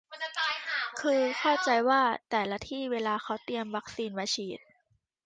[1.01, 4.59] คือเข้าใจว่าแต่ละที่เวลาเค้าเตรียมวัคซีนมาฉีด